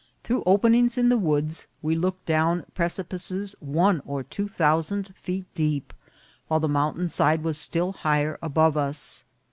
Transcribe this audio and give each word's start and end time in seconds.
Through 0.23 0.41
openings 0.47 0.97
in 0.97 1.09
the 1.09 1.17
woods 1.19 1.67
we 1.83 1.95
looked 1.95 2.25
down 2.25 2.65
pre 2.73 2.87
cipices 2.87 3.53
one 3.59 4.01
or 4.03 4.23
two 4.23 4.47
thousand 4.47 5.13
feet 5.15 5.45
deep, 5.53 5.93
while 6.47 6.59
the 6.59 6.67
mountain 6.67 7.07
side 7.07 7.43
was 7.43 7.59
still 7.59 7.91
higher 7.91 8.39
above 8.41 8.75
us. 8.75 9.25